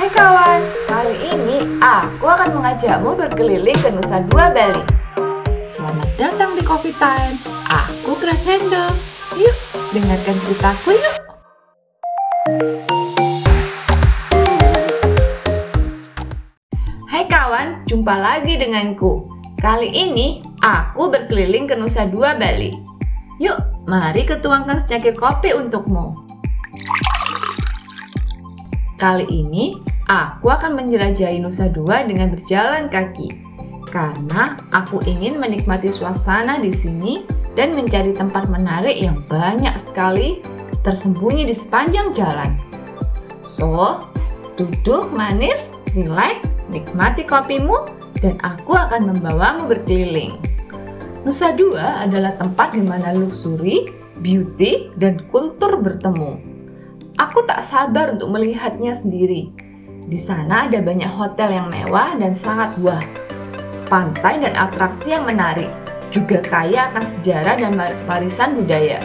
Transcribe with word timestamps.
Hai 0.00 0.08
kawan, 0.16 0.60
kali 0.88 1.16
ini 1.28 1.60
aku 1.76 2.24
akan 2.24 2.56
mengajakmu 2.56 3.20
berkeliling 3.20 3.76
ke 3.76 3.92
Nusa 3.92 4.24
Dua 4.32 4.48
Bali. 4.48 4.80
Selamat 5.68 6.08
datang 6.16 6.56
di 6.56 6.64
Coffee 6.64 6.96
Time. 6.96 7.36
Aku 7.68 8.16
Crescendo. 8.16 8.88
Yuk, 9.36 9.52
dengarkan 9.92 10.36
ceritaku 10.40 10.96
yuk. 10.96 11.14
Hai 17.04 17.28
kawan, 17.28 17.84
jumpa 17.84 18.14
lagi 18.16 18.56
denganku. 18.56 19.28
Kali 19.60 19.92
ini 19.92 20.40
aku 20.64 21.12
berkeliling 21.12 21.68
ke 21.68 21.76
Nusa 21.76 22.08
Dua 22.08 22.40
Bali. 22.40 22.72
Yuk, 23.36 23.84
mari 23.84 24.24
ketuangkan 24.24 24.80
secangkir 24.80 25.12
kopi 25.12 25.52
untukmu. 25.52 26.16
Kali 29.00 29.24
ini 29.32 29.89
aku 30.10 30.50
akan 30.50 30.74
menjelajahi 30.74 31.38
Nusa 31.38 31.70
Dua 31.70 32.02
dengan 32.02 32.34
berjalan 32.34 32.90
kaki. 32.90 33.30
Karena 33.94 34.58
aku 34.74 35.02
ingin 35.06 35.38
menikmati 35.38 35.94
suasana 35.94 36.58
di 36.58 36.74
sini 36.74 37.22
dan 37.54 37.78
mencari 37.78 38.10
tempat 38.10 38.50
menarik 38.50 38.98
yang 38.98 39.22
banyak 39.30 39.74
sekali 39.78 40.42
tersembunyi 40.82 41.46
di 41.46 41.54
sepanjang 41.54 42.10
jalan. 42.10 42.58
So, 43.46 44.06
duduk 44.58 45.14
manis, 45.14 45.74
rileks, 45.94 46.42
nikmati 46.74 47.22
kopimu, 47.22 47.86
dan 48.18 48.38
aku 48.42 48.74
akan 48.74 49.14
membawamu 49.14 49.70
berkeliling. 49.70 50.38
Nusa 51.22 51.54
Dua 51.54 52.02
adalah 52.02 52.34
tempat 52.34 52.74
di 52.74 52.82
mana 52.82 53.14
luxury, 53.14 53.90
beauty, 54.22 54.90
dan 54.98 55.22
kultur 55.30 55.78
bertemu. 55.78 56.42
Aku 57.18 57.44
tak 57.44 57.60
sabar 57.66 58.16
untuk 58.16 58.32
melihatnya 58.32 58.96
sendiri. 58.96 59.69
Di 60.08 60.16
sana 60.16 60.70
ada 60.70 60.80
banyak 60.80 61.10
hotel 61.12 61.52
yang 61.52 61.68
mewah 61.68 62.16
dan 62.16 62.32
sangat 62.32 62.72
wah. 62.80 63.02
Pantai 63.90 64.40
dan 64.40 64.54
atraksi 64.56 65.12
yang 65.12 65.26
menarik, 65.26 65.68
juga 66.14 66.40
kaya 66.40 66.88
akan 66.94 67.04
sejarah 67.04 67.58
dan 67.58 67.76
warisan 68.06 68.56
budaya. 68.56 69.02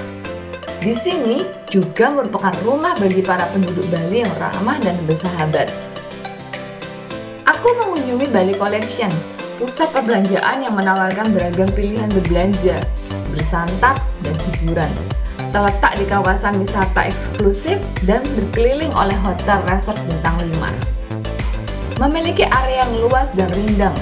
Di 0.80 0.94
sini 0.94 1.42
juga 1.74 2.14
merupakan 2.14 2.54
rumah 2.62 2.94
bagi 3.02 3.26
para 3.26 3.50
penduduk 3.50 3.90
Bali 3.90 4.22
yang 4.22 4.34
ramah 4.38 4.78
dan 4.80 4.96
bersahabat. 5.10 5.74
Aku 7.50 7.68
mengunjungi 7.82 8.30
Bali 8.30 8.54
Collection, 8.54 9.10
pusat 9.58 9.90
perbelanjaan 9.90 10.62
yang 10.62 10.78
menawarkan 10.78 11.34
beragam 11.34 11.70
pilihan 11.74 12.08
berbelanja, 12.14 12.78
bersantap, 13.34 13.98
dan 14.22 14.36
hiburan 14.46 14.92
terletak 15.56 15.96
di 15.96 16.04
kawasan 16.04 16.60
wisata 16.60 17.08
eksklusif 17.08 17.80
dan 18.04 18.20
berkeliling 18.36 18.92
oleh 18.92 19.16
hotel 19.24 19.64
resort 19.72 19.96
bintang 20.04 20.36
5. 20.44 22.04
Memiliki 22.04 22.44
area 22.44 22.84
yang 22.84 22.92
luas 23.00 23.32
dan 23.32 23.48
rindang 23.56 23.96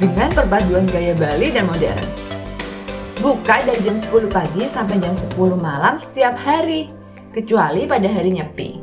dengan 0.00 0.32
perpaduan 0.32 0.88
gaya 0.88 1.12
Bali 1.12 1.52
dan 1.52 1.68
modern. 1.68 2.00
Buka 3.20 3.68
dari 3.68 3.84
jam 3.84 4.00
10 4.00 4.32
pagi 4.32 4.64
sampai 4.64 4.96
jam 4.96 5.12
10 5.12 5.36
malam 5.60 6.00
setiap 6.00 6.40
hari, 6.40 6.88
kecuali 7.36 7.84
pada 7.84 8.08
hari 8.08 8.40
nyepi. 8.40 8.80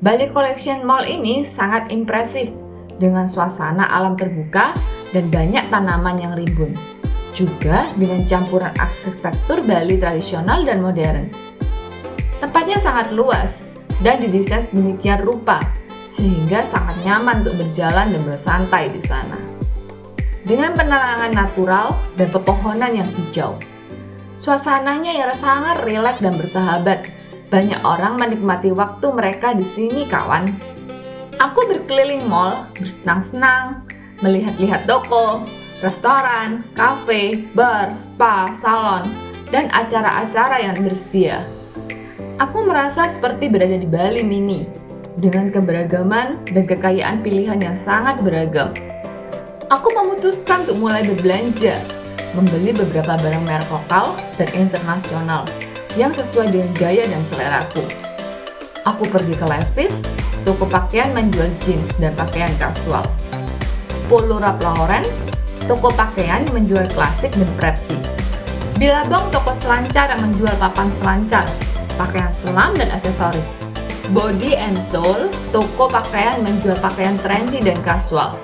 Bali 0.00 0.24
Collection 0.32 0.88
Mall 0.88 1.04
ini 1.04 1.44
sangat 1.44 1.92
impresif 1.92 2.48
dengan 2.96 3.28
suasana 3.28 3.92
alam 3.92 4.16
terbuka 4.16 4.72
dan 5.12 5.28
banyak 5.28 5.68
tanaman 5.68 6.16
yang 6.16 6.32
rimbun 6.32 6.72
juga 7.32 7.86
dengan 7.96 8.26
campuran 8.26 8.74
arsitektur 8.78 9.62
Bali 9.64 9.96
tradisional 9.98 10.62
dan 10.66 10.82
modern. 10.82 11.26
Tempatnya 12.40 12.80
sangat 12.80 13.12
luas 13.12 13.52
dan 14.00 14.20
didesain 14.20 14.68
demikian 14.72 15.20
rupa 15.20 15.60
sehingga 16.08 16.66
sangat 16.66 16.98
nyaman 17.06 17.46
untuk 17.46 17.64
berjalan 17.64 18.12
dan 18.12 18.22
bersantai 18.26 18.90
di 18.90 19.02
sana. 19.04 19.38
Dengan 20.42 20.74
penerangan 20.74 21.30
natural 21.30 21.94
dan 22.18 22.28
pepohonan 22.34 22.92
yang 22.96 23.10
hijau. 23.14 23.54
Suasananya 24.34 25.12
yang 25.14 25.30
sangat 25.36 25.84
rileks 25.84 26.24
dan 26.24 26.40
bersahabat. 26.40 27.12
Banyak 27.52 27.82
orang 27.84 28.16
menikmati 28.16 28.72
waktu 28.72 29.10
mereka 29.12 29.52
di 29.52 29.66
sini, 29.76 30.08
kawan. 30.08 30.48
Aku 31.38 31.66
berkeliling 31.68 32.24
mall, 32.24 32.66
bersenang-senang, 32.78 33.84
melihat-lihat 34.24 34.88
toko, 34.88 35.44
restoran, 35.80 36.64
kafe, 36.76 37.48
bar, 37.56 37.96
spa, 37.96 38.52
salon, 38.60 39.12
dan 39.48 39.72
acara-acara 39.72 40.60
yang 40.60 40.76
bersedia. 40.84 41.40
Aku 42.40 42.64
merasa 42.64 43.08
seperti 43.08 43.48
berada 43.52 43.76
di 43.76 43.88
Bali 43.88 44.24
Mini, 44.24 44.64
dengan 45.20 45.52
keberagaman 45.52 46.40
dan 46.52 46.64
kekayaan 46.64 47.20
pilihan 47.20 47.60
yang 47.60 47.76
sangat 47.76 48.20
beragam. 48.20 48.72
Aku 49.68 49.92
memutuskan 49.92 50.64
untuk 50.68 50.78
mulai 50.80 51.04
berbelanja, 51.04 51.80
membeli 52.36 52.72
beberapa 52.76 53.16
barang 53.16 53.44
merek 53.44 53.68
lokal 53.68 54.16
dan 54.36 54.48
internasional 54.56 55.42
yang 55.98 56.14
sesuai 56.14 56.52
dengan 56.52 56.70
gaya 56.78 57.04
dan 57.08 57.22
seleraku. 57.28 57.82
Aku 58.88 59.04
pergi 59.10 59.34
ke 59.36 59.44
Levi's, 59.44 60.00
toko 60.46 60.64
pakaian 60.64 61.12
menjual 61.12 61.50
jeans 61.62 61.90
dan 62.00 62.16
pakaian 62.16 62.50
kasual. 62.56 63.04
Polo 64.08 64.42
Ralph 64.42 64.58
Lauren 64.64 65.29
toko 65.70 65.86
pakaian 65.94 66.42
yang 66.42 66.66
menjual 66.66 66.82
klasik 66.98 67.30
dan 67.30 67.46
preppy. 67.54 67.94
Bilabong 68.74 69.30
toko 69.30 69.54
selancar 69.54 70.10
yang 70.10 70.18
menjual 70.18 70.50
papan 70.58 70.90
selancar, 70.98 71.46
pakaian 71.94 72.34
selam 72.42 72.74
dan 72.74 72.90
aksesoris. 72.90 73.46
Body 74.10 74.58
and 74.58 74.74
Soul, 74.90 75.30
toko 75.54 75.86
pakaian 75.86 76.42
menjual 76.42 76.74
pakaian 76.82 77.14
trendy 77.22 77.62
dan 77.62 77.78
kasual. 77.86 78.34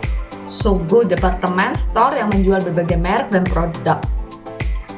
Sogo 0.46 1.02
Department 1.02 1.74
Store 1.74 2.14
yang 2.14 2.30
menjual 2.30 2.62
berbagai 2.62 2.94
merek 2.94 3.34
dan 3.34 3.42
produk. 3.50 3.98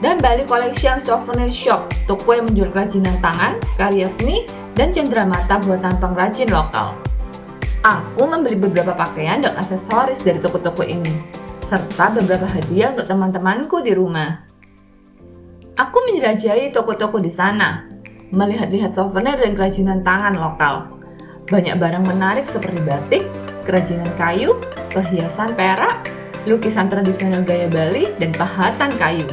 Dan 0.04 0.20
Bali 0.20 0.44
Collection 0.44 1.00
Souvenir 1.00 1.48
Shop, 1.48 1.88
toko 2.04 2.36
yang 2.36 2.52
menjual 2.52 2.68
kerajinan 2.76 3.16
tangan, 3.24 3.56
karya 3.80 4.12
seni, 4.20 4.44
dan 4.76 4.92
cenderamata 4.92 5.56
buatan 5.64 5.96
pengrajin 5.96 6.52
lokal. 6.52 6.92
Aku 7.80 8.28
membeli 8.28 8.60
beberapa 8.60 8.92
pakaian 8.92 9.40
dan 9.40 9.56
aksesoris 9.56 10.20
dari 10.20 10.36
toko-toko 10.44 10.84
ini 10.84 11.37
serta 11.68 12.08
beberapa 12.16 12.48
hadiah 12.48 12.96
untuk 12.96 13.04
teman-temanku 13.12 13.84
di 13.84 13.92
rumah. 13.92 14.40
Aku 15.76 16.00
menjelajahi 16.08 16.72
toko-toko 16.72 17.20
di 17.20 17.28
sana, 17.28 17.84
melihat-lihat 18.32 18.96
souvenir 18.96 19.36
dan 19.36 19.52
kerajinan 19.52 20.00
tangan 20.00 20.32
lokal. 20.40 20.96
Banyak 21.52 21.76
barang 21.76 22.08
menarik 22.08 22.48
seperti 22.48 22.80
batik, 22.88 23.22
kerajinan 23.68 24.08
kayu, 24.16 24.56
perhiasan 24.88 25.52
perak, 25.52 26.08
lukisan 26.48 26.88
tradisional 26.88 27.44
gaya 27.44 27.68
Bali, 27.68 28.16
dan 28.16 28.32
pahatan 28.32 28.96
kayu. 28.96 29.28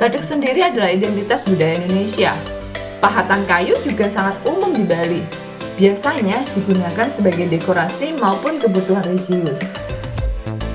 Batik 0.00 0.24
sendiri 0.24 0.64
adalah 0.64 0.88
identitas 0.88 1.44
budaya 1.44 1.76
Indonesia. 1.76 2.32
Pahatan 3.04 3.44
kayu 3.44 3.76
juga 3.84 4.08
sangat 4.08 4.40
umum 4.48 4.72
di 4.72 4.88
Bali. 4.88 5.20
Biasanya 5.76 6.48
digunakan 6.56 7.12
sebagai 7.12 7.44
dekorasi 7.52 8.16
maupun 8.16 8.56
kebutuhan 8.56 9.04
religius. 9.04 9.81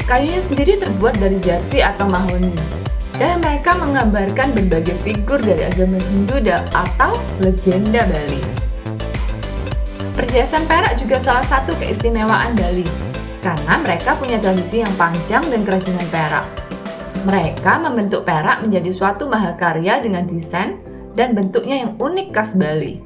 Kayunya 0.08 0.40
sendiri 0.40 0.74
terbuat 0.80 1.20
dari 1.20 1.36
jati 1.36 1.84
atau 1.84 2.08
mahoni, 2.08 2.56
dan 3.20 3.44
mereka 3.44 3.76
menggambarkan 3.76 4.56
berbagai 4.56 4.96
figur 5.04 5.36
dari 5.44 5.68
agama 5.68 6.00
Hindu 6.00 6.40
atau 6.72 7.12
legenda 7.44 8.08
Bali. 8.08 8.40
Perhiasan 10.16 10.64
perak 10.64 10.96
juga 10.96 11.20
salah 11.20 11.44
satu 11.52 11.76
keistimewaan 11.76 12.56
Bali, 12.56 12.88
karena 13.44 13.84
mereka 13.84 14.16
punya 14.16 14.40
tradisi 14.40 14.80
yang 14.80 14.96
panjang 14.96 15.44
dan 15.52 15.68
kerajinan 15.68 16.08
perak. 16.08 16.48
Mereka 17.28 17.84
membentuk 17.84 18.24
perak 18.24 18.64
menjadi 18.64 18.88
suatu 18.96 19.28
mahakarya 19.28 20.00
dengan 20.00 20.24
desain 20.24 20.80
dan 21.20 21.36
bentuknya 21.36 21.84
yang 21.84 22.00
unik 22.00 22.32
khas 22.32 22.56
Bali. 22.56 23.04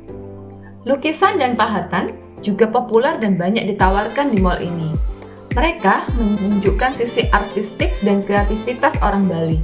Lukisan 0.86 1.42
dan 1.42 1.58
pahatan 1.58 2.14
juga 2.46 2.70
populer 2.70 3.18
dan 3.18 3.42
banyak 3.42 3.66
ditawarkan 3.74 4.30
di 4.30 4.38
mall 4.38 4.62
ini. 4.62 5.11
Mereka 5.52 6.16
menunjukkan 6.16 6.96
sisi 6.96 7.28
artistik 7.28 7.92
dan 8.00 8.24
kreativitas 8.24 8.96
orang 9.04 9.28
Bali. 9.28 9.60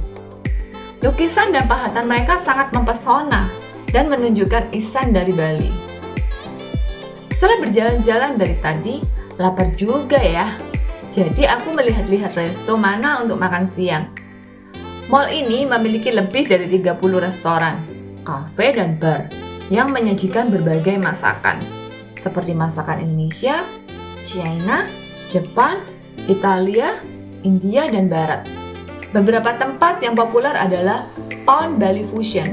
Lukisan 1.00 1.48
dan 1.48 1.64
pahatan 1.64 2.04
mereka 2.04 2.36
sangat 2.36 2.76
mempesona 2.76 3.48
dan 3.88 4.12
menunjukkan 4.12 4.68
isan 4.76 5.16
dari 5.16 5.32
Bali. 5.32 5.72
Setelah 7.32 7.56
berjalan-jalan 7.64 8.36
dari 8.36 8.56
tadi, 8.60 8.94
lapar 9.40 9.72
juga 9.80 10.20
ya. 10.20 10.44
Jadi 11.08 11.48
aku 11.48 11.72
melihat-lihat 11.72 12.36
resto 12.36 12.76
mana 12.76 13.24
untuk 13.24 13.40
makan 13.40 13.64
siang. 13.64 14.12
Mall 15.08 15.32
ini 15.32 15.64
memiliki 15.64 16.12
lebih 16.12 16.52
dari 16.52 16.68
30 16.68 17.00
restoran, 17.16 17.80
kafe, 18.28 18.76
dan 18.76 19.00
bar 19.00 19.24
yang 19.72 19.88
menyajikan 19.88 20.52
berbagai 20.52 21.00
masakan, 21.00 21.64
seperti 22.12 22.52
masakan 22.52 23.00
Indonesia, 23.00 23.64
China, 24.20 25.07
Jepang, 25.28 25.84
Italia, 26.24 27.04
India, 27.44 27.84
dan 27.92 28.08
Barat. 28.08 28.48
Beberapa 29.12 29.52
tempat 29.60 30.00
yang 30.00 30.16
populer 30.16 30.56
adalah 30.56 31.04
Pound 31.44 31.76
Bali 31.76 32.08
Fusion, 32.08 32.48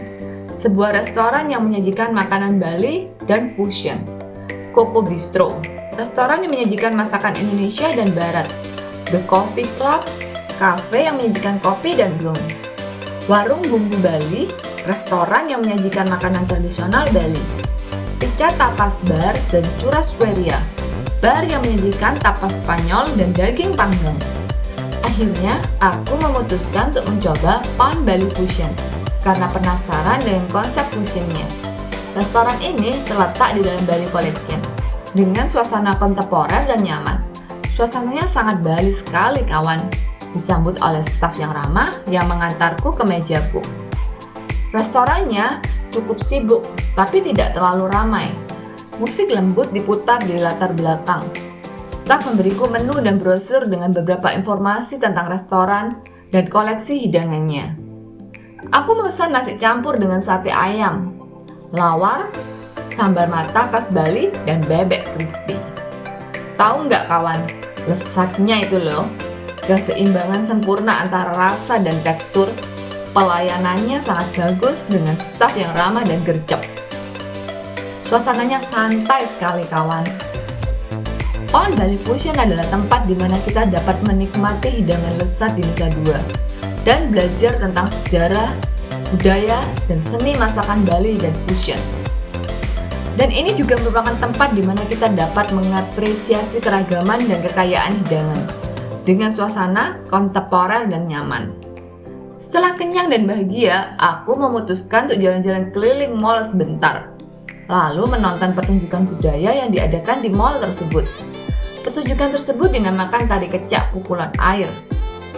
sebuah 0.52 0.92
restoran 0.92 1.48
yang 1.48 1.64
menyajikan 1.64 2.12
makanan 2.12 2.60
Bali 2.60 3.08
dan 3.28 3.56
fusion. 3.56 4.04
Coco 4.76 5.00
Bistro, 5.00 5.56
restoran 5.96 6.44
yang 6.44 6.52
menyajikan 6.52 6.92
masakan 6.96 7.36
Indonesia 7.40 7.88
dan 7.96 8.12
Barat, 8.12 8.48
The 9.08 9.24
Coffee 9.24 9.72
Club, 9.80 10.04
kafe 10.60 11.08
yang 11.08 11.16
menyajikan 11.16 11.64
kopi 11.64 11.96
dan 11.96 12.12
brewing, 12.20 12.52
warung 13.32 13.64
bumbu 13.64 13.96
Bali, 14.04 14.52
restoran 14.84 15.48
yang 15.48 15.64
menyajikan 15.64 16.12
makanan 16.12 16.44
tradisional 16.44 17.08
Bali, 17.16 17.40
pizza 18.20 18.52
tapas 18.60 19.00
bar 19.08 19.36
dan 19.48 19.64
churrasqueria, 19.80 20.60
bar 21.26 21.42
yang 21.50 21.58
menyajikan 21.66 22.14
tapas 22.22 22.54
Spanyol 22.62 23.10
dan 23.18 23.34
daging 23.34 23.74
panggang. 23.74 24.14
Akhirnya, 25.02 25.58
aku 25.82 26.22
memutuskan 26.22 26.94
untuk 26.94 27.02
mencoba 27.10 27.66
Pound 27.82 28.06
Bali 28.06 28.30
Fusion 28.38 28.70
karena 29.26 29.50
penasaran 29.50 30.22
dengan 30.22 30.46
konsep 30.54 30.86
fusionnya. 30.94 31.50
Restoran 32.14 32.62
ini 32.62 33.02
terletak 33.10 33.58
di 33.58 33.66
dalam 33.66 33.82
Bali 33.90 34.06
Collection 34.14 34.62
dengan 35.18 35.50
suasana 35.50 35.98
kontemporer 35.98 36.70
dan 36.70 36.86
nyaman. 36.86 37.18
Suasananya 37.74 38.30
sangat 38.30 38.62
Bali 38.62 38.94
sekali 38.94 39.42
kawan, 39.50 39.82
disambut 40.30 40.78
oleh 40.86 41.02
staf 41.02 41.34
yang 41.42 41.50
ramah 41.58 41.90
yang 42.06 42.30
mengantarku 42.30 42.94
ke 42.94 43.02
mejaku. 43.02 43.66
Restorannya 44.70 45.58
cukup 45.90 46.22
sibuk, 46.22 46.70
tapi 46.94 47.26
tidak 47.26 47.58
terlalu 47.58 47.90
ramai. 47.90 48.45
Musik 48.96 49.28
lembut 49.28 49.76
diputar 49.76 50.24
di 50.24 50.40
latar 50.40 50.72
belakang. 50.72 51.28
Staf 51.84 52.24
memberiku 52.32 52.72
menu 52.72 52.96
dan 53.04 53.20
brosur 53.20 53.68
dengan 53.68 53.92
beberapa 53.92 54.32
informasi 54.32 55.04
tentang 55.04 55.28
restoran 55.28 56.00
dan 56.32 56.48
koleksi 56.48 57.04
hidangannya. 57.04 57.76
Aku 58.72 58.96
memesan 58.96 59.36
nasi 59.36 59.60
campur 59.60 60.00
dengan 60.00 60.24
sate 60.24 60.50
ayam, 60.50 61.12
lawar, 61.76 62.32
sambal 62.88 63.28
mata 63.28 63.68
khas 63.68 63.92
Bali, 63.92 64.32
dan 64.48 64.64
bebek 64.64 65.06
crispy. 65.14 65.60
Tahu 66.56 66.88
nggak 66.88 67.12
kawan, 67.12 67.44
lesatnya 67.86 68.64
itu 68.64 68.80
loh. 68.80 69.12
Keseimbangan 69.68 70.42
sempurna 70.46 71.04
antara 71.04 71.36
rasa 71.36 71.84
dan 71.84 72.00
tekstur, 72.02 72.48
pelayanannya 73.12 74.00
sangat 74.00 74.28
bagus 74.40 74.88
dengan 74.88 75.20
staf 75.20 75.52
yang 75.60 75.76
ramah 75.76 76.08
dan 76.08 76.24
gercep. 76.24 76.75
Suasananya 78.06 78.62
santai 78.62 79.26
sekali 79.26 79.66
kawan. 79.66 80.06
On 81.58 81.74
Bali 81.74 81.98
Fusion 82.06 82.38
adalah 82.38 82.62
tempat 82.70 83.10
di 83.10 83.18
mana 83.18 83.34
kita 83.42 83.66
dapat 83.66 83.98
menikmati 84.06 84.70
hidangan 84.78 85.18
lesat 85.18 85.58
di 85.58 85.66
Nusa 85.66 85.90
Dua 85.90 86.22
dan 86.86 87.10
belajar 87.10 87.58
tentang 87.58 87.90
sejarah, 87.90 88.54
budaya, 89.10 89.58
dan 89.90 89.98
seni 90.06 90.38
masakan 90.38 90.86
Bali 90.86 91.18
dan 91.18 91.34
fusion. 91.50 91.82
Dan 93.18 93.34
ini 93.34 93.58
juga 93.58 93.74
merupakan 93.82 94.14
tempat 94.22 94.54
di 94.54 94.62
mana 94.62 94.86
kita 94.86 95.10
dapat 95.10 95.50
mengapresiasi 95.50 96.62
keragaman 96.62 97.26
dan 97.26 97.42
kekayaan 97.42 98.06
hidangan 98.06 98.42
dengan 99.02 99.34
suasana 99.34 99.98
kontemporer 100.14 100.86
dan 100.94 101.10
nyaman. 101.10 101.58
Setelah 102.38 102.78
kenyang 102.78 103.10
dan 103.10 103.26
bahagia, 103.26 103.98
aku 103.98 104.38
memutuskan 104.38 105.10
untuk 105.10 105.24
jalan-jalan 105.24 105.74
keliling 105.74 106.14
mall 106.14 106.44
sebentar. 106.46 107.15
Lalu 107.66 108.18
menonton 108.18 108.54
pertunjukan 108.54 109.10
budaya 109.10 109.66
yang 109.66 109.74
diadakan 109.74 110.22
di 110.22 110.30
mall 110.30 110.62
tersebut. 110.62 111.10
Pertunjukan 111.82 112.34
tersebut 112.34 112.70
dinamakan 112.70 113.26
tari 113.26 113.50
kecak 113.50 113.90
pukulan 113.90 114.30
air. 114.38 114.70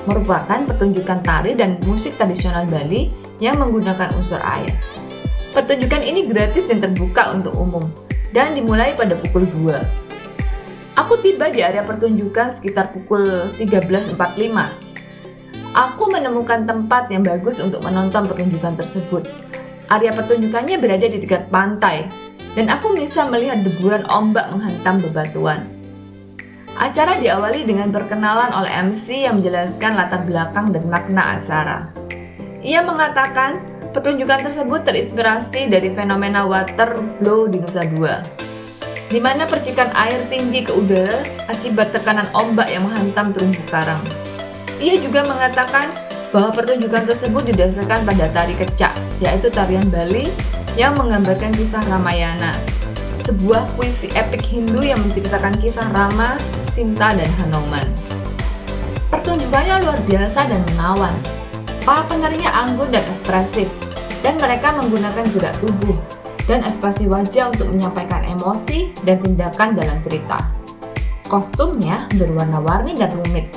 Merupakan 0.07 0.63
pertunjukan 0.67 1.23
tari 1.23 1.55
dan 1.55 1.79
musik 1.83 2.15
tradisional 2.15 2.67
Bali 2.67 3.11
yang 3.39 3.59
menggunakan 3.59 4.11
unsur 4.15 4.39
air. 4.43 4.75
Pertunjukan 5.55 6.03
ini 6.03 6.27
gratis 6.27 6.67
dan 6.67 6.83
terbuka 6.83 7.31
untuk 7.31 7.55
umum 7.55 7.83
dan 8.35 8.55
dimulai 8.55 8.91
pada 8.95 9.15
pukul 9.15 9.47
2. 9.47 10.07
Aku 10.99 11.19
tiba 11.23 11.47
di 11.47 11.63
area 11.63 11.85
pertunjukan 11.85 12.51
sekitar 12.51 12.91
pukul 12.91 13.53
13.45. 13.55 14.17
Aku 15.77 16.03
menemukan 16.09 16.65
tempat 16.65 17.07
yang 17.13 17.21
bagus 17.21 17.61
untuk 17.61 17.85
menonton 17.85 18.25
pertunjukan 18.27 18.75
tersebut. 18.75 19.29
Area 19.87 20.11
pertunjukannya 20.11 20.83
berada 20.83 21.07
di 21.07 21.17
dekat 21.23 21.47
pantai, 21.47 22.11
dan 22.59 22.67
aku 22.67 22.97
bisa 22.97 23.23
melihat 23.29 23.63
deburan 23.63 24.03
ombak 24.11 24.51
menghantam 24.51 24.99
bebatuan. 24.99 25.63
Acara 26.77 27.17
diawali 27.17 27.65
dengan 27.65 27.89
perkenalan 27.89 28.53
oleh 28.53 28.69
MC 28.69 29.25
yang 29.25 29.41
menjelaskan 29.41 29.97
latar 29.97 30.21
belakang 30.27 30.69
dan 30.75 30.85
makna 30.91 31.41
acara. 31.41 31.89
Ia 32.61 32.83
mengatakan 32.83 33.63
pertunjukan 33.95 34.45
tersebut 34.45 34.85
terinspirasi 34.85 35.71
dari 35.71 35.95
fenomena 35.95 36.43
water 36.43 37.01
blow 37.17 37.47
di 37.47 37.63
Nusa 37.63 37.87
Dua, 37.87 38.21
di 39.07 39.17
mana 39.23 39.47
percikan 39.47 39.89
air 39.95 40.19
tinggi 40.27 40.67
ke 40.67 40.75
udara 40.75 41.23
akibat 41.47 41.95
tekanan 41.95 42.27
ombak 42.35 42.67
yang 42.69 42.85
menghantam 42.85 43.31
terumbu 43.31 43.63
karang. 43.71 44.03
Ia 44.77 45.01
juga 45.01 45.25
mengatakan 45.25 45.89
bahwa 46.31 46.51
pertunjukan 46.51 47.07
tersebut 47.07 47.43
didasarkan 47.53 48.03
pada 48.03 48.27
tari 48.31 48.53
kecak, 48.55 48.93
yaitu 49.23 49.47
tarian 49.47 49.87
Bali 49.87 50.27
yang 50.75 50.93
menggambarkan 50.99 51.55
kisah 51.55 51.81
Ramayana, 51.87 52.53
sebuah 53.15 53.65
puisi 53.75 54.11
epik 54.13 54.43
Hindu 54.43 54.83
yang 54.83 54.99
menceritakan 55.03 55.55
kisah 55.57 55.87
Rama, 55.95 56.37
Sinta, 56.67 57.15
dan 57.15 57.31
Hanuman. 57.43 57.87
Pertunjukannya 59.09 59.87
luar 59.87 59.99
biasa 60.05 60.51
dan 60.51 60.61
menawan, 60.75 61.15
Para 61.87 62.03
penarinya 62.03 62.51
anggun 62.51 62.91
dan 62.91 62.99
ekspresif, 63.07 63.71
dan 64.19 64.35
mereka 64.43 64.75
menggunakan 64.75 65.23
gerak 65.31 65.55
tubuh 65.63 65.95
dan 66.43 66.59
ekspresi 66.59 67.07
wajah 67.07 67.47
untuk 67.55 67.71
menyampaikan 67.71 68.27
emosi 68.27 68.91
dan 69.07 69.23
tindakan 69.23 69.71
dalam 69.71 69.95
cerita. 70.03 70.35
Kostumnya 71.31 72.11
berwarna-warni 72.11 72.91
dan 72.91 73.15
rumit, 73.15 73.51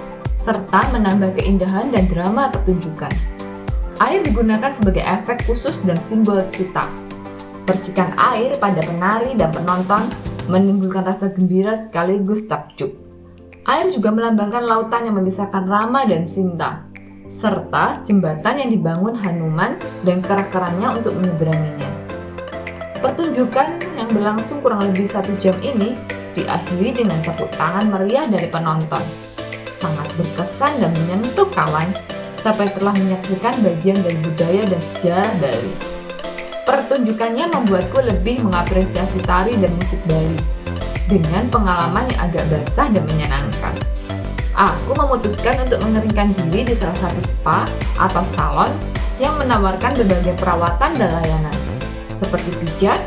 serta 0.51 0.83
menambah 0.91 1.39
keindahan 1.39 1.95
dan 1.95 2.11
drama 2.11 2.51
pertunjukan. 2.51 3.15
Air 4.03 4.27
digunakan 4.27 4.75
sebagai 4.75 5.07
efek 5.07 5.47
khusus 5.47 5.79
dan 5.87 5.95
simbol 5.95 6.43
cerita. 6.51 6.83
Percikan 7.63 8.11
air 8.19 8.59
pada 8.59 8.83
penari 8.83 9.39
dan 9.39 9.55
penonton 9.55 10.11
menimbulkan 10.51 11.07
rasa 11.07 11.31
gembira 11.31 11.79
sekaligus 11.79 12.51
takjub. 12.51 12.91
Air 13.63 13.95
juga 13.95 14.11
melambangkan 14.11 14.67
lautan 14.67 15.07
yang 15.07 15.23
memisahkan 15.23 15.71
Rama 15.71 16.03
dan 16.03 16.27
Sinta, 16.27 16.83
serta 17.31 18.03
jembatan 18.03 18.59
yang 18.59 18.75
dibangun 18.75 19.15
Hanuman 19.15 19.79
dan 20.03 20.19
kerak-kerannya 20.19 20.99
untuk 20.99 21.15
menyeberanginya. 21.15 21.91
Pertunjukan 22.99 23.79
yang 23.95 24.11
berlangsung 24.11 24.59
kurang 24.67 24.91
lebih 24.91 25.07
satu 25.07 25.31
jam 25.39 25.55
ini 25.63 25.95
diakhiri 26.35 27.07
dengan 27.07 27.23
tepuk 27.23 27.55
tangan 27.55 27.87
meriah 27.87 28.27
dari 28.27 28.51
penonton. 28.51 29.30
Sangat 29.81 30.13
berkesan 30.21 30.85
dan 30.85 30.93
menyentuh 30.93 31.49
kawan 31.49 31.89
sampai 32.37 32.69
telah 32.77 32.93
menyaksikan 32.93 33.57
bagian 33.65 33.97
dari 34.05 34.17
budaya 34.21 34.63
dan 34.69 34.81
sejarah 34.93 35.33
Bali. 35.41 35.73
Pertunjukannya 36.69 37.49
membuatku 37.49 38.05
lebih 38.05 38.45
mengapresiasi 38.45 39.25
tari 39.25 39.57
dan 39.57 39.73
musik 39.81 39.99
Bali 40.05 40.37
dengan 41.09 41.49
pengalaman 41.49 42.05
yang 42.13 42.21
agak 42.29 42.45
basah 42.53 42.87
dan 42.93 43.03
menyenangkan 43.09 43.75
aku 44.61 44.93
memutuskan 44.93 45.57
untuk 45.65 45.81
mengeringkan 45.89 46.37
diri 46.37 46.69
di 46.69 46.75
salah 46.77 46.97
satu 47.01 47.21
spa 47.25 47.65
atau 47.97 48.21
salon 48.37 48.71
yang 49.17 49.33
menawarkan 49.41 49.97
berbagai 49.97 50.37
perawatan 50.37 50.93
dan 51.01 51.09
layanan 51.21 51.57
seperti 52.09 52.53
pijat, 52.61 53.01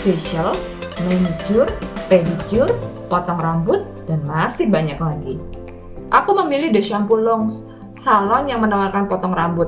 facial, 0.00 0.56
manicure, 1.04 1.68
pedicure, 2.08 2.72
potong 3.12 3.36
rambut, 3.36 3.84
dan 4.08 4.24
masih 4.24 4.64
banyak 4.72 4.96
lagi. 4.96 5.36
Aku 6.14 6.30
memilih 6.30 6.70
The 6.70 6.78
Shampoo 6.78 7.18
Longs, 7.18 7.66
salon 7.90 8.46
yang 8.46 8.62
menawarkan 8.62 9.10
potong 9.10 9.34
rambut, 9.34 9.66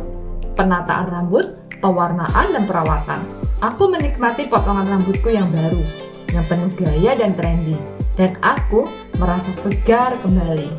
penataan 0.54 1.10
rambut, 1.10 1.58
pewarnaan, 1.82 2.54
dan 2.54 2.62
perawatan. 2.70 3.18
Aku 3.58 3.90
menikmati 3.90 4.46
potongan 4.46 4.86
rambutku 4.86 5.26
yang 5.26 5.50
baru, 5.50 5.82
yang 6.30 6.46
penuh 6.46 6.70
gaya 6.78 7.18
dan 7.18 7.34
trendy, 7.34 7.74
dan 8.14 8.38
aku 8.46 8.86
merasa 9.18 9.50
segar 9.50 10.14
kembali. 10.22 10.70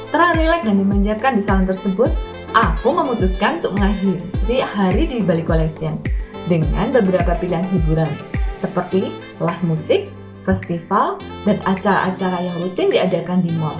Setelah 0.00 0.32
rileks 0.32 0.64
dan 0.64 0.80
dimanjakan 0.80 1.36
di 1.36 1.42
salon 1.44 1.68
tersebut, 1.68 2.08
aku 2.56 2.88
memutuskan 2.88 3.60
untuk 3.60 3.76
mengakhiri 3.76 4.64
hari 4.64 5.04
di 5.04 5.20
Bali 5.20 5.44
Collection 5.44 6.00
dengan 6.48 6.88
beberapa 6.88 7.36
pilihan 7.36 7.68
hiburan 7.68 8.08
seperti 8.56 9.12
live 9.44 9.64
musik, 9.68 10.08
festival, 10.48 11.20
dan 11.44 11.60
acara-acara 11.68 12.48
yang 12.48 12.56
rutin 12.64 12.88
diadakan 12.88 13.44
di 13.44 13.52
mall. 13.52 13.76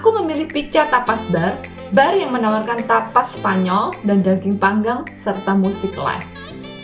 Aku 0.00 0.16
memilih 0.16 0.48
Pizza 0.48 0.88
Tapas 0.88 1.20
Bar, 1.28 1.60
bar 1.92 2.16
yang 2.16 2.32
menawarkan 2.32 2.88
tapas 2.88 3.36
Spanyol 3.36 3.92
dan 4.08 4.24
daging 4.24 4.56
panggang 4.56 5.04
serta 5.12 5.52
musik 5.52 5.92
live. 5.92 6.24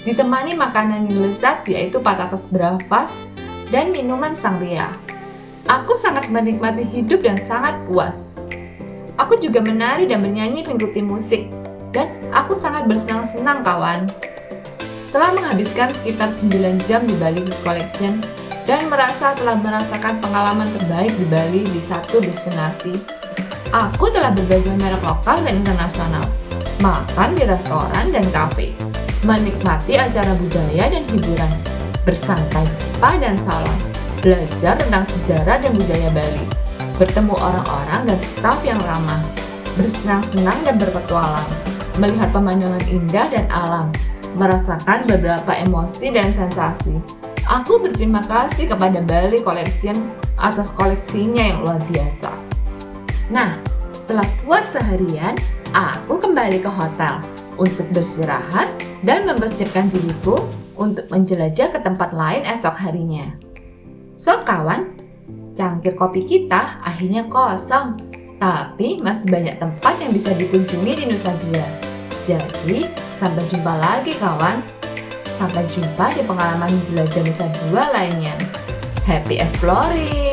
Ditemani 0.05 0.53
makanan 0.53 1.09
yang 1.09 1.25
lezat 1.25 1.65
yaitu 1.65 1.97
patatas 1.97 2.53
bravas 2.53 3.09
dan 3.73 3.89
minuman 3.89 4.37
sangria. 4.37 4.93
Aku 5.65 5.97
sangat 5.97 6.29
menikmati 6.29 6.85
hidup 6.85 7.25
dan 7.25 7.41
sangat 7.49 7.81
puas. 7.89 8.21
Aku 9.17 9.41
juga 9.41 9.65
menari 9.65 10.05
dan 10.05 10.21
bernyanyi 10.21 10.69
mengikuti 10.69 11.01
musik, 11.01 11.49
dan 11.97 12.13
aku 12.37 12.53
sangat 12.61 12.85
bersenang-senang 12.85 13.65
kawan. 13.65 14.13
Setelah 15.01 15.33
menghabiskan 15.33 15.89
sekitar 15.97 16.29
9 16.29 16.85
jam 16.85 17.01
di 17.09 17.17
Bali 17.17 17.41
Collection, 17.65 18.21
dan 18.67 18.91
merasa 18.91 19.33
telah 19.39 19.55
merasakan 19.63 20.19
pengalaman 20.19 20.67
terbaik 20.75 21.15
di 21.15 21.27
Bali 21.31 21.63
di 21.63 21.79
satu 21.79 22.19
destinasi. 22.19 22.99
Aku 23.71 24.11
telah 24.11 24.35
berbelanja 24.35 24.75
merek 24.79 25.03
lokal 25.07 25.39
dan 25.47 25.55
internasional, 25.63 26.27
makan 26.83 27.31
di 27.39 27.47
restoran 27.47 28.11
dan 28.11 28.27
kafe, 28.35 28.75
menikmati 29.23 29.95
acara 29.99 30.35
budaya 30.35 30.91
dan 30.91 31.07
hiburan, 31.15 31.53
bersantai 32.03 32.67
di 32.67 32.77
spa 32.79 33.15
dan 33.19 33.39
salon, 33.47 33.79
belajar 34.23 34.75
tentang 34.83 35.07
sejarah 35.07 35.63
dan 35.63 35.73
budaya 35.75 36.11
Bali, 36.11 36.45
bertemu 36.99 37.35
orang-orang 37.39 38.01
dan 38.11 38.19
staf 38.19 38.59
yang 38.67 38.79
ramah, 38.83 39.23
bersenang-senang 39.79 40.59
dan 40.67 40.75
berpetualang, 40.79 41.51
melihat 42.03 42.31
pemandangan 42.35 42.83
indah 42.91 43.27
dan 43.31 43.47
alam, 43.51 43.87
merasakan 44.35 45.07
beberapa 45.07 45.55
emosi 45.55 46.07
dan 46.11 46.29
sensasi. 46.35 47.26
Aku 47.47 47.79
berterima 47.79 48.19
kasih 48.27 48.67
kepada 48.67 48.99
Bali 49.07 49.39
Collection 49.39 49.95
atas 50.35 50.75
koleksinya 50.75 51.55
yang 51.55 51.59
luar 51.63 51.79
biasa. 51.87 52.31
Nah, 53.31 53.55
setelah 53.95 54.27
puas 54.43 54.67
seharian, 54.75 55.39
aku 55.71 56.19
kembali 56.19 56.59
ke 56.59 56.67
hotel 56.67 57.23
untuk 57.55 57.87
beristirahat 57.95 58.67
dan 59.07 59.31
mempersiapkan 59.31 59.87
diriku 59.95 60.43
untuk 60.75 61.07
menjelajah 61.07 61.71
ke 61.71 61.79
tempat 61.87 62.11
lain 62.11 62.43
esok 62.51 62.75
harinya. 62.83 63.31
So 64.19 64.43
kawan, 64.43 64.99
cangkir 65.55 65.95
kopi 65.95 66.27
kita 66.27 66.83
akhirnya 66.83 67.31
kosong, 67.31 67.95
tapi 68.43 68.99
masih 68.99 69.31
banyak 69.31 69.63
tempat 69.63 69.95
yang 70.03 70.11
bisa 70.11 70.35
dikunjungi 70.35 70.93
di 70.99 71.05
Nusa 71.09 71.31
Dua. 71.47 71.67
Jadi, 72.27 72.91
sampai 73.15 73.47
jumpa 73.47 73.71
lagi 73.79 74.19
kawan. 74.19 74.76
Sampai 75.37 75.69
jumpa 75.69 76.17
di 76.17 76.25
pengalaman 76.25 76.73
menjelajah 76.73 77.23
Nusa 77.23 77.47
Dua 77.69 77.93
lainnya. 77.93 78.33
Happy 79.05 79.37
exploring! 79.37 80.26